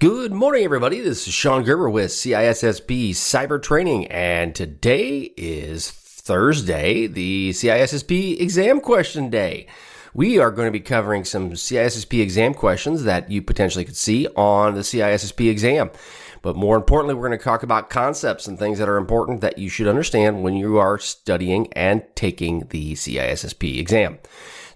[0.00, 0.98] Good morning, everybody.
[0.98, 8.80] This is Sean Gerber with CISSP Cyber Training, and today is Thursday, the CISSP exam
[8.80, 9.68] question day.
[10.12, 14.26] We are going to be covering some CISSP exam questions that you potentially could see
[14.34, 15.92] on the CISSP exam.
[16.42, 19.58] But more importantly, we're going to talk about concepts and things that are important that
[19.58, 24.18] you should understand when you are studying and taking the CISSP exam.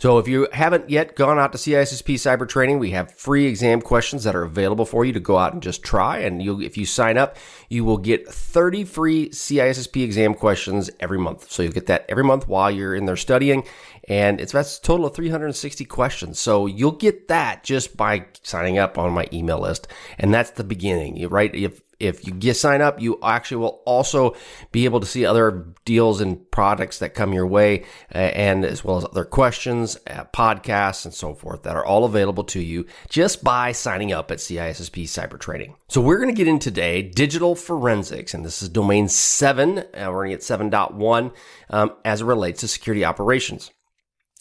[0.01, 3.81] So if you haven't yet gone out to CISSP Cyber Training, we have free exam
[3.83, 6.19] questions that are available for you to go out and just try.
[6.19, 7.37] And if you sign up,
[7.69, 11.51] you will get 30 free CISSP exam questions every month.
[11.51, 13.65] So you'll get that every month while you're in there studying.
[14.09, 16.39] And it's that's a total of 360 questions.
[16.39, 19.89] So you'll get that just by signing up on my email list.
[20.17, 21.53] And that's the beginning, right?
[21.55, 24.37] If if you get sign up, you actually will also
[24.73, 28.85] be able to see other deals and products that come your way, uh, and as
[28.85, 32.87] well as other questions, uh, podcasts, and so forth that are all available to you
[33.09, 35.75] just by signing up at CISSP Cyber Training.
[35.89, 39.79] So we're going to get in today digital forensics, and this is domain seven.
[39.79, 41.33] Uh, we're going to get 7.1
[41.71, 43.71] um, as it relates to security operations.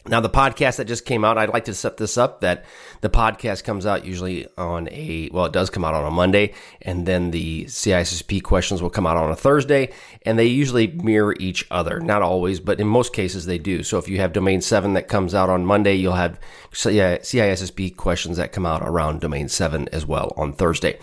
[0.07, 2.65] Now, the podcast that just came out, I'd like to set this up that
[3.01, 6.53] the podcast comes out usually on a, well, it does come out on a Monday,
[6.81, 9.91] and then the CISSP questions will come out on a Thursday,
[10.23, 11.99] and they usually mirror each other.
[11.99, 13.83] Not always, but in most cases they do.
[13.83, 16.39] So if you have Domain 7 that comes out on Monday, you'll have
[16.71, 20.99] CISSP questions that come out around Domain 7 as well on Thursday.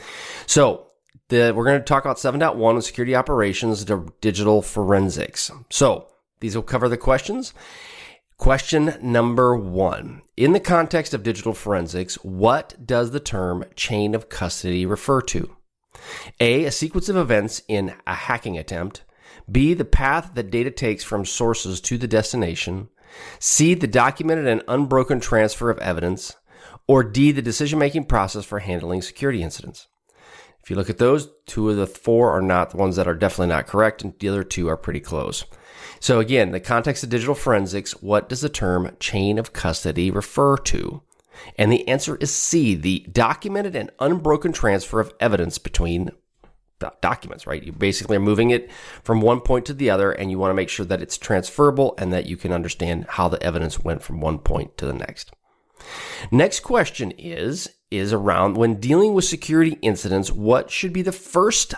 [0.46, 0.86] So
[1.28, 3.84] the, we're going to talk about 7.1 security operations,
[4.20, 5.50] digital forensics.
[5.70, 6.08] So
[6.40, 7.54] these will cover the questions.
[8.36, 10.22] Question number one.
[10.36, 15.56] In the context of digital forensics, what does the term chain of custody refer to?
[16.40, 16.64] A.
[16.64, 19.04] A sequence of events in a hacking attempt.
[19.50, 19.72] B.
[19.72, 22.88] The path that data takes from sources to the destination.
[23.38, 23.74] C.
[23.74, 26.34] The documented and unbroken transfer of evidence.
[26.88, 27.30] Or D.
[27.30, 29.86] The decision making process for handling security incidents.
[30.64, 33.14] If you look at those, two of the four are not the ones that are
[33.14, 35.44] definitely not correct, and the other two are pretty close.
[36.00, 40.56] So again, the context of digital forensics, what does the term chain of custody refer
[40.56, 41.02] to?
[41.58, 46.12] And the answer is C, the documented and unbroken transfer of evidence between
[47.02, 47.62] documents, right?
[47.62, 48.70] You basically are moving it
[49.02, 51.94] from one point to the other and you want to make sure that it's transferable
[51.98, 55.30] and that you can understand how the evidence went from one point to the next.
[56.30, 61.74] Next question is is around when dealing with security incidents, what should be the first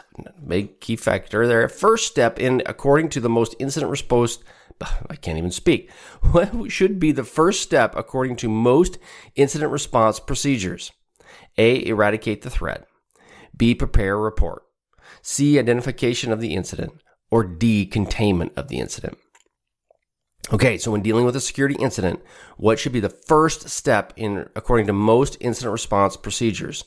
[0.47, 4.39] big key factor there, first step in according to the most incident response
[5.11, 5.91] I can't even speak.
[6.33, 8.99] What should be the first step according to most
[9.35, 10.93] incident response procedures?
[11.59, 11.87] A.
[11.87, 12.87] Eradicate the threat.
[13.57, 13.75] B.
[13.75, 14.63] Prepare a report.
[15.23, 15.59] C.
[15.59, 16.93] Identification of the incident.
[17.31, 17.87] Or D.
[17.87, 19.19] Containment of the incident.
[20.53, 22.21] Okay, so when dealing with a security incident,
[22.57, 26.85] what should be the first step in according to most incident response procedures?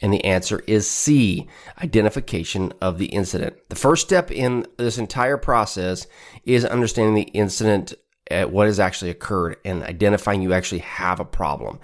[0.00, 1.48] And the answer is C,
[1.82, 3.56] identification of the incident.
[3.70, 6.06] The first step in this entire process
[6.44, 7.94] is understanding the incident
[8.30, 11.80] at what has actually occurred and identifying you actually have a problem.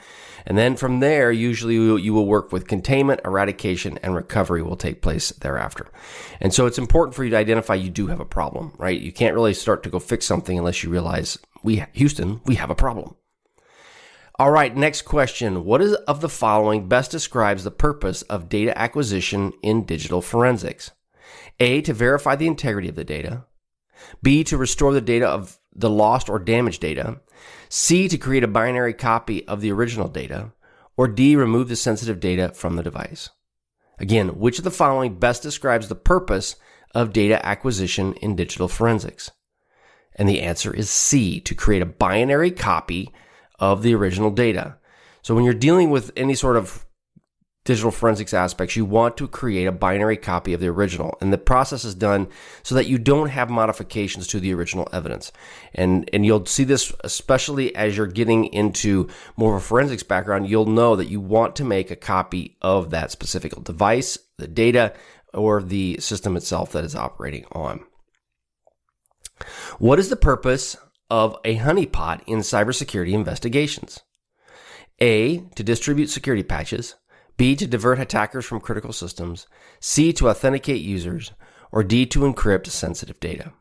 [0.46, 5.02] And then from there, usually you will work with containment, eradication, and recovery will take
[5.02, 5.88] place thereafter.
[6.40, 9.00] And so it's important for you to identify you do have a problem, right?
[9.00, 12.70] You can't really start to go fix something unless you realize we, Houston, we have
[12.70, 13.14] a problem.
[14.38, 15.64] All right, next question.
[15.64, 20.90] What is of the following best describes the purpose of data acquisition in digital forensics?
[21.60, 23.44] A, to verify the integrity of the data.
[24.22, 27.20] B, to restore the data of the lost or damaged data.
[27.74, 30.52] C, to create a binary copy of the original data.
[30.94, 33.30] Or D, remove the sensitive data from the device.
[33.98, 36.56] Again, which of the following best describes the purpose
[36.94, 39.30] of data acquisition in digital forensics?
[40.14, 43.10] And the answer is C, to create a binary copy
[43.58, 44.76] of the original data.
[45.22, 46.84] So when you're dealing with any sort of
[47.64, 51.16] digital forensics aspects, you want to create a binary copy of the original.
[51.20, 52.28] And the process is done
[52.62, 55.30] so that you don't have modifications to the original evidence.
[55.74, 60.48] And, and you'll see this, especially as you're getting into more of a forensics background,
[60.48, 64.94] you'll know that you want to make a copy of that specific device, the data,
[65.32, 67.84] or the system itself that is operating on.
[69.78, 70.76] What is the purpose
[71.10, 74.00] of a honeypot in cybersecurity investigations?
[75.00, 76.94] A, to distribute security patches.
[77.36, 79.46] B, to divert attackers from critical systems,
[79.80, 81.32] C, to authenticate users,
[81.70, 83.52] or D, to encrypt sensitive data?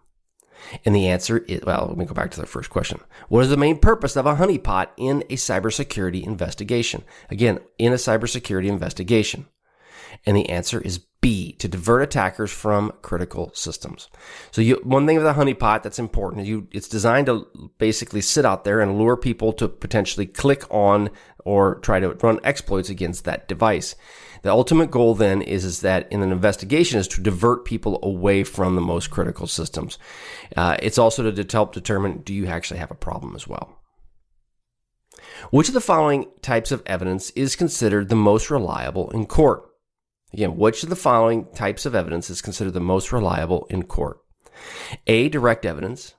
[0.86, 3.00] And the answer is, well, let me go back to the first question.
[3.30, 7.04] What is the main purpose of a honeypot in a cybersecurity investigation?
[7.30, 9.48] Again, in a cybersecurity investigation.
[10.26, 14.10] And the answer is B, to divert attackers from critical systems.
[14.50, 17.48] So you, one thing with a honeypot that's important, you, it's designed to
[17.78, 21.12] basically sit out there and lure people to potentially click on
[21.46, 23.96] or try to run exploits against that device.
[24.42, 28.44] The ultimate goal then is, is that in an investigation is to divert people away
[28.44, 30.00] from the most critical systems.
[30.58, 33.78] Uh, it's also to help determine do you actually have a problem as well.
[35.52, 39.71] Which of the following types of evidence is considered the most reliable in court?
[40.34, 44.20] Again, which of the following types of evidence is considered the most reliable in court?
[45.08, 45.30] A.
[45.30, 46.16] Direct evidence.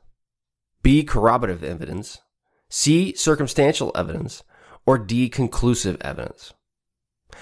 [0.83, 1.03] B.
[1.03, 2.21] Corroborative evidence.
[2.69, 3.15] C.
[3.15, 4.43] Circumstantial evidence.
[4.85, 5.29] Or D.
[5.29, 6.53] Conclusive evidence.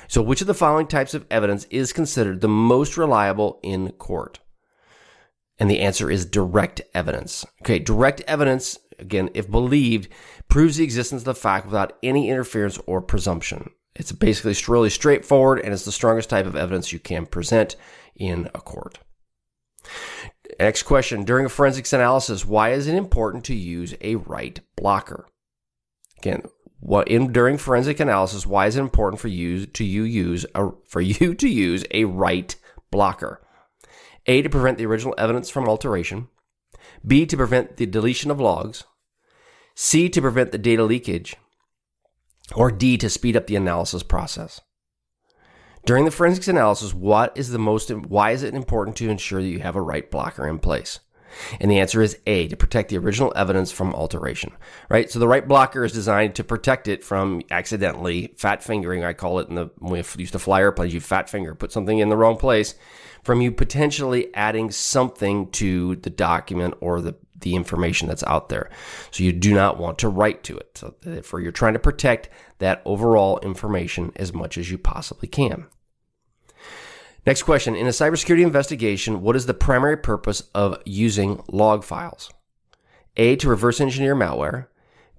[0.06, 4.38] So, which of the following types of evidence is considered the most reliable in court?
[5.58, 7.44] And the answer is direct evidence.
[7.62, 10.08] Okay, direct evidence, again, if believed,
[10.48, 13.70] proves the existence of the fact without any interference or presumption.
[14.00, 17.76] It's basically really straightforward and it's the strongest type of evidence you can present
[18.16, 18.98] in a court.
[20.58, 21.22] Next question.
[21.22, 25.26] During a forensics analysis, why is it important to use a write blocker?
[26.16, 26.44] Again,
[26.78, 30.70] what in during forensic analysis, why is it important for you to you use a,
[30.86, 32.56] for you to use a write
[32.90, 33.42] blocker?
[34.24, 36.28] A to prevent the original evidence from alteration.
[37.06, 38.84] B to prevent the deletion of logs.
[39.74, 41.36] C to prevent the data leakage.
[42.54, 44.60] Or D to speed up the analysis process.
[45.86, 49.48] During the forensics analysis, what is the most why is it important to ensure that
[49.48, 51.00] you have a write blocker in place?
[51.60, 54.52] And the answer is A, to protect the original evidence from alteration,
[54.88, 55.10] right?
[55.10, 59.04] So the write blocker is designed to protect it from accidentally fat fingering.
[59.04, 61.72] I call it in the, when we used to fly airplanes, you fat finger, put
[61.72, 62.74] something in the wrong place
[63.22, 68.70] from you potentially adding something to the document or the, the information that's out there.
[69.10, 70.78] So you do not want to write to it.
[70.78, 72.28] So therefore you're trying to protect
[72.58, 75.66] that overall information as much as you possibly can.
[77.26, 77.74] Next question.
[77.76, 82.32] In a cybersecurity investigation, what is the primary purpose of using log files?
[83.16, 84.66] A, to reverse engineer malware.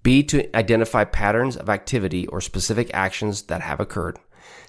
[0.04, 4.18] B, to identify patterns of activity or specific actions that have occurred.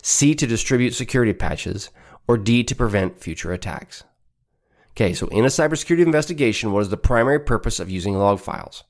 [0.02, 1.88] C, to distribute security patches.
[2.28, 4.04] Or D, to prevent future attacks.
[4.90, 8.84] Okay, so in a cybersecurity investigation, what is the primary purpose of using log files?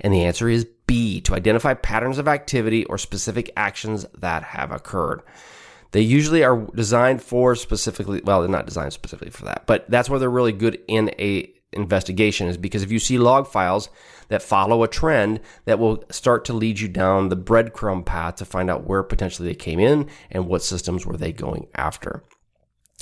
[0.00, 4.72] And the answer is B, to identify patterns of activity or specific actions that have
[4.72, 5.22] occurred.
[5.92, 10.08] They usually are designed for specifically, well, they're not designed specifically for that, but that's
[10.08, 13.90] where they're really good in a investigation is because if you see log files
[14.28, 18.44] that follow a trend that will start to lead you down the breadcrumb path to
[18.44, 22.24] find out where potentially they came in and what systems were they going after.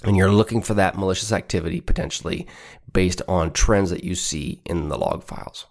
[0.05, 2.47] And you're looking for that malicious activity potentially
[2.93, 5.67] based on trends that you see in the log files.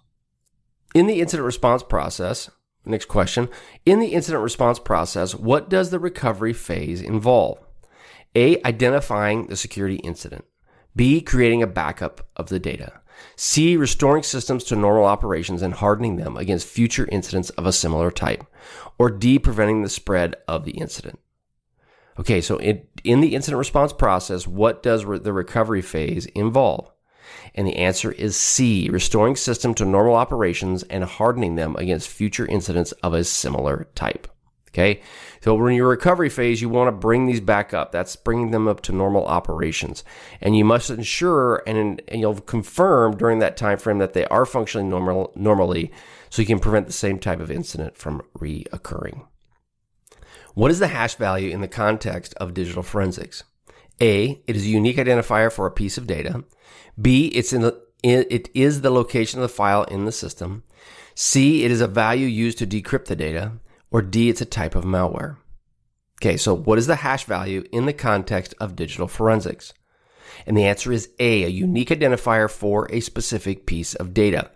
[0.94, 2.50] In the incident response process,
[2.88, 3.50] Next question.
[3.84, 7.58] In the incident response process, what does the recovery phase involve?
[8.34, 8.62] A.
[8.64, 10.46] Identifying the security incident.
[10.96, 11.20] B.
[11.20, 13.00] Creating a backup of the data.
[13.36, 13.76] C.
[13.76, 18.44] Restoring systems to normal operations and hardening them against future incidents of a similar type.
[18.98, 19.38] Or D.
[19.38, 21.18] Preventing the spread of the incident.
[22.18, 26.90] Okay, so in, in the incident response process, what does re- the recovery phase involve?
[27.54, 32.46] And the answer is C, restoring system to normal operations and hardening them against future
[32.46, 34.28] incidents of a similar type.
[34.68, 35.00] Okay.
[35.40, 37.90] So when your recovery phase, you want to bring these back up.
[37.90, 40.04] That's bringing them up to normal operations.
[40.40, 44.46] And you must ensure and, and you'll confirm during that time frame that they are
[44.46, 45.90] functioning normal, normally
[46.30, 49.26] so you can prevent the same type of incident from reoccurring.
[50.54, 53.44] What is the hash value in the context of digital forensics?
[54.00, 56.44] A, it is a unique identifier for a piece of data.
[57.00, 60.62] B, it's in the, it is the location of the file in the system.
[61.14, 63.52] C, it is a value used to decrypt the data.
[63.90, 65.36] Or D, it's a type of malware.
[66.20, 69.72] Okay, so what is the hash value in the context of digital forensics?
[70.46, 74.50] And the answer is A, a unique identifier for a specific piece of data.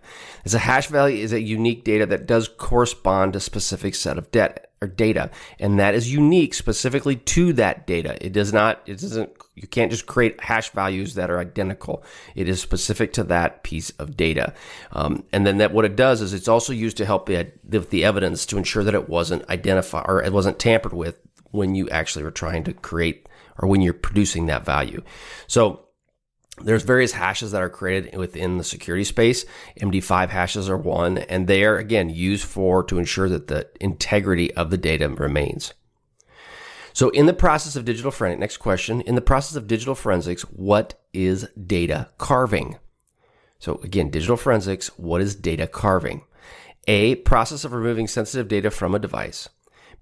[0.45, 4.17] As a hash value is a unique data that does correspond to a specific set
[4.17, 8.17] of debt or data, and that is unique specifically to that data.
[8.23, 12.03] It does not, it doesn't, you can't just create hash values that are identical.
[12.35, 14.53] It is specific to that piece of data.
[14.91, 18.03] Um, and then that what it does is it's also used to help the, the
[18.03, 21.19] evidence to ensure that it wasn't identified or it wasn't tampered with
[21.51, 25.01] when you actually were trying to create or when you're producing that value.
[25.47, 25.85] So
[26.61, 29.45] there's various hashes that are created within the security space.
[29.81, 34.53] MD5 hashes are one, and they are again used for to ensure that the integrity
[34.53, 35.73] of the data remains.
[36.93, 40.43] So, in the process of digital forensics, next question, in the process of digital forensics,
[40.43, 42.77] what is data carving?
[43.57, 46.23] So, again, digital forensics, what is data carving?
[46.87, 49.49] A, process of removing sensitive data from a device.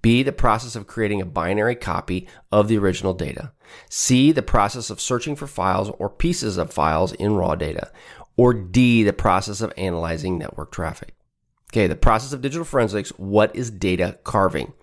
[0.01, 3.51] B, the process of creating a binary copy of the original data.
[3.89, 7.91] C, the process of searching for files or pieces of files in raw data.
[8.37, 11.13] Or D, the process of analyzing network traffic.
[11.71, 14.73] Okay, the process of digital forensics, what is data carving?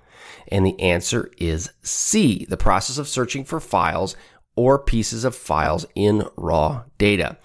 [0.50, 4.16] And the answer is C, the process of searching for files
[4.56, 7.38] or pieces of files in raw data.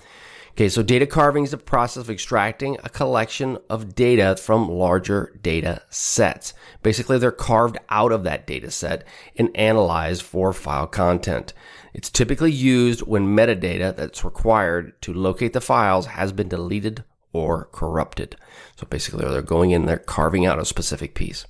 [0.55, 5.39] Okay, so data carving is the process of extracting a collection of data from larger
[5.41, 6.53] data sets.
[6.83, 9.03] Basically, they're carved out of that data set
[9.35, 11.53] and analyzed for file content.
[11.95, 17.69] It's typically used when metadata that's required to locate the files has been deleted or
[17.71, 18.35] corrupted.
[18.75, 21.47] So basically, they're going in there carving out a specific piece.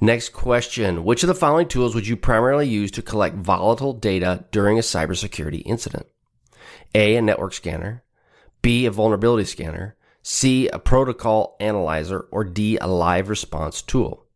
[0.00, 1.04] Next question.
[1.04, 4.82] Which of the following tools would you primarily use to collect volatile data during a
[4.82, 6.06] cybersecurity incident?
[6.94, 8.02] A, a network scanner,
[8.62, 14.26] B, a vulnerability scanner, C, a protocol analyzer, or D, a live response tool.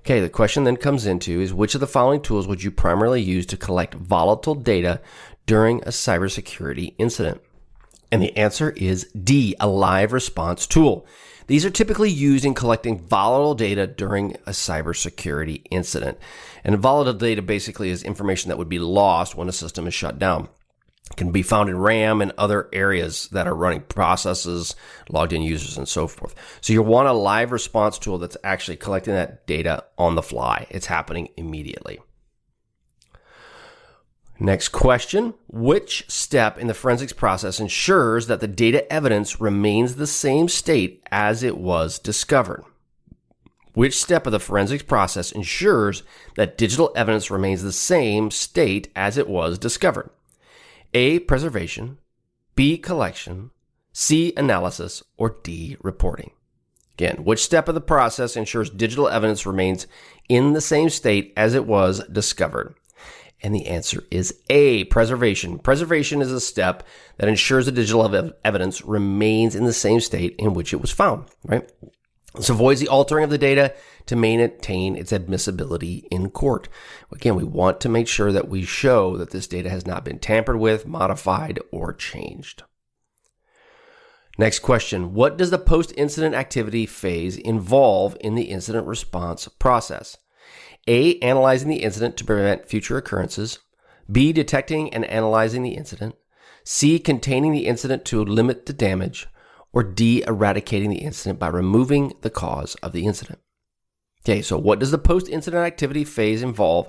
[0.00, 3.20] Okay, the question then comes into is which of the following tools would you primarily
[3.20, 5.00] use to collect volatile data
[5.46, 7.40] during a cybersecurity incident?
[8.12, 11.06] And the answer is D, a live response tool.
[11.48, 16.18] These are typically used in collecting volatile data during a cybersecurity incident.
[16.62, 20.20] And volatile data basically is information that would be lost when a system is shut
[20.20, 20.48] down
[21.14, 24.74] can be found in RAM and other areas that are running processes,
[25.08, 26.34] logged in users, and so forth.
[26.60, 30.66] So you want a live response tool that's actually collecting that data on the fly.
[30.70, 32.00] It's happening immediately.
[34.38, 35.34] Next question.
[35.48, 41.02] Which step in the forensics process ensures that the data evidence remains the same state
[41.10, 42.64] as it was discovered?
[43.72, 46.02] Which step of the forensics process ensures
[46.36, 50.10] that digital evidence remains the same state as it was discovered?
[50.96, 51.18] A.
[51.18, 51.98] Preservation,
[52.54, 52.78] B.
[52.78, 53.50] Collection,
[53.92, 54.32] C.
[54.34, 55.76] Analysis, or D.
[55.82, 56.30] Reporting.
[56.94, 59.86] Again, which step of the process ensures digital evidence remains
[60.30, 62.76] in the same state as it was discovered?
[63.42, 65.58] And the answer is A, preservation.
[65.58, 66.82] Preservation is a step
[67.18, 71.26] that ensures the digital evidence remains in the same state in which it was found,
[71.44, 71.70] right?
[72.36, 73.74] This avoids the altering of the data
[74.06, 76.68] to maintain its admissibility in court.
[77.10, 80.18] Again, we want to make sure that we show that this data has not been
[80.18, 82.62] tampered with, modified, or changed.
[84.38, 85.14] Next question.
[85.14, 90.18] What does the post incident activity phase involve in the incident response process?
[90.86, 91.18] A.
[91.20, 93.60] Analyzing the incident to prevent future occurrences.
[94.12, 94.32] B.
[94.32, 96.16] Detecting and analyzing the incident.
[96.64, 96.98] C.
[96.98, 99.26] Containing the incident to limit the damage
[99.76, 103.40] or D, eradicating the incident by removing the cause of the incident.
[104.24, 106.88] Okay, so what does the post incident activity phase involve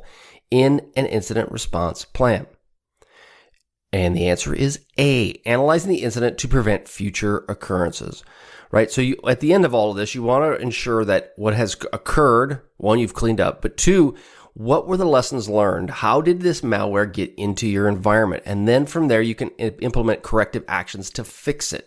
[0.49, 2.47] in an incident response plan?
[3.91, 8.23] And the answer is A, analyzing the incident to prevent future occurrences.
[8.71, 8.89] Right?
[8.89, 11.55] So you at the end of all of this, you want to ensure that what
[11.55, 14.15] has occurred, one, you've cleaned up, but two,
[14.53, 15.89] what were the lessons learned?
[15.89, 18.43] How did this malware get into your environment?
[18.45, 21.85] And then from there, you can implement corrective actions to fix it.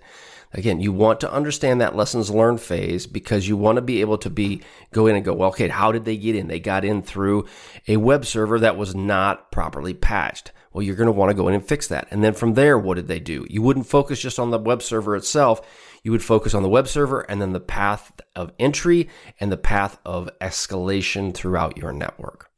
[0.53, 4.19] Again, you want to understand that lessons learned phase because you want to be able
[4.19, 6.49] to be go in and go, well, okay, how did they get in?
[6.49, 7.47] They got in through
[7.87, 10.51] a web server that was not properly patched.
[10.73, 12.09] Well, you're going to want to go in and fix that.
[12.11, 13.47] And then from there, what did they do?
[13.49, 15.61] You wouldn't focus just on the web server itself.
[16.03, 19.57] You would focus on the web server and then the path of entry and the
[19.57, 22.51] path of escalation throughout your network.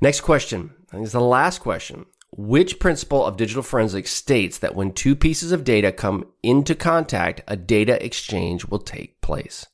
[0.00, 0.70] Next question.
[0.88, 2.06] I think it's the last question.
[2.32, 7.42] Which principle of digital forensics states that when two pieces of data come into contact,
[7.48, 9.66] a data exchange will take place?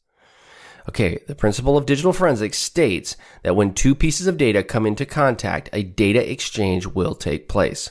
[0.89, 5.05] Okay, the principle of digital forensics states that when two pieces of data come into
[5.05, 7.91] contact, a data exchange will take place.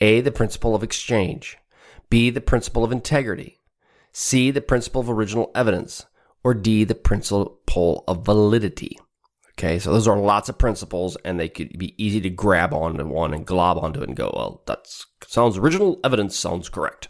[0.00, 1.58] A, the principle of exchange.
[2.08, 3.60] B, the principle of integrity.
[4.12, 6.06] C, the principle of original evidence.
[6.44, 8.98] Or D, the principle of validity.
[9.58, 13.04] Okay, so those are lots of principles, and they could be easy to grab onto
[13.06, 14.86] one and glob onto it and go, well, that
[15.26, 17.08] sounds original evidence sounds correct.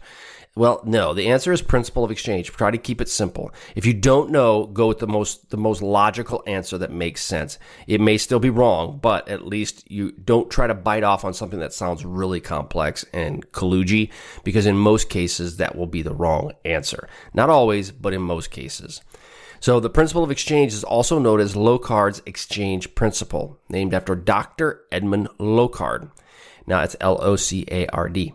[0.55, 2.51] Well, no, the answer is principle of exchange.
[2.51, 3.51] Try to keep it simple.
[3.75, 7.57] If you don't know, go with the most the most logical answer that makes sense.
[7.87, 11.33] It may still be wrong, but at least you don't try to bite off on
[11.33, 14.11] something that sounds really complex and kludgy,
[14.43, 17.09] because in most cases that will be the wrong answer.
[17.33, 19.01] Not always, but in most cases.
[19.63, 24.81] So the principle of exchange is also known as Locard's exchange principle, named after Dr.
[24.91, 26.11] Edmond Locard.
[26.67, 28.33] Now it's L O C A R D.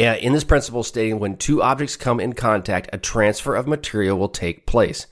[0.00, 4.18] Uh, in this principle, stating when two objects come in contact, a transfer of material
[4.18, 5.06] will take place.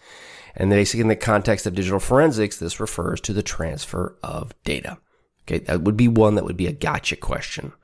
[0.57, 4.97] And basically, in the context of digital forensics, this refers to the transfer of data.
[5.43, 7.75] Okay, that would be one that would be a gotcha question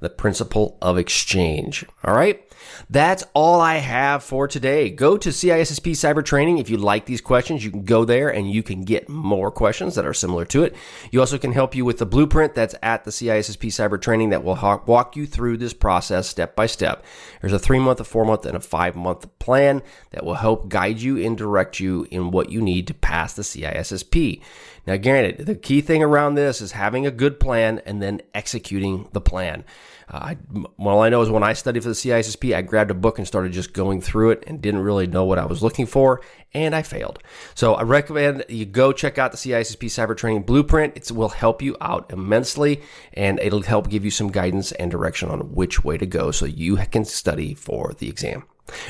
[0.00, 1.84] the principle of exchange.
[2.02, 2.42] All right.
[2.90, 4.90] That's all I have for today.
[4.90, 6.58] Go to CISSP Cyber Training.
[6.58, 9.94] If you like these questions, you can go there and you can get more questions
[9.94, 10.74] that are similar to it.
[11.10, 14.44] You also can help you with the blueprint that's at the CISSP Cyber Training that
[14.44, 17.04] will walk you through this process step by step.
[17.40, 20.68] There's a three month, a four month, and a five month plan that will help
[20.68, 24.40] guide you and direct you in what you need to pass the CISSP.
[24.86, 29.08] Now, granted, the key thing around this is having a good plan and then executing
[29.12, 29.64] the plan.
[30.08, 30.36] Uh, I,
[30.76, 33.26] well, I know is when I studied for the CISSP, I grabbed a book and
[33.26, 36.20] started just going through it and didn't really know what I was looking for,
[36.54, 37.18] and I failed.
[37.54, 40.96] So I recommend you go check out the CISSP Cyber Training Blueprint.
[40.96, 42.82] It will help you out immensely,
[43.14, 46.46] and it'll help give you some guidance and direction on which way to go so
[46.46, 48.44] you can study for the exam.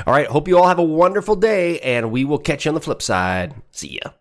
[0.07, 2.75] All right, hope you all have a wonderful day, and we will catch you on
[2.75, 3.55] the flip side.
[3.71, 4.13] See ya.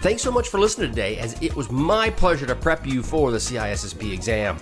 [0.00, 3.30] Thanks so much for listening today, as it was my pleasure to prep you for
[3.30, 4.58] the CISSP exam.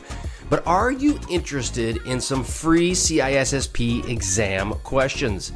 [0.55, 5.51] But are you interested in some free CISSP exam questions?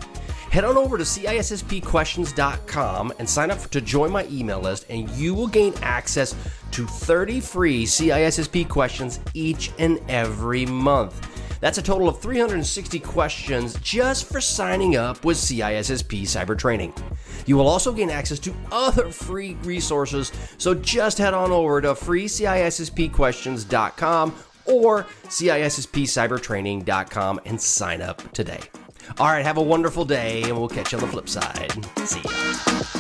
[0.50, 5.34] Head on over to CISSPquestions.com and sign up to join my email list, and you
[5.34, 6.34] will gain access
[6.72, 11.24] to 30 free CISSP questions each and every month.
[11.60, 16.92] That's a total of 360 questions just for signing up with CISSP Cyber Training.
[17.46, 21.94] You will also gain access to other free resources, so just head on over to
[21.94, 24.34] freecisspquestions.com
[24.68, 28.60] or CISSPcybertraining.com and sign up today.
[29.18, 31.72] All right, have a wonderful day, and we'll catch you on the flip side.
[32.06, 32.97] See ya.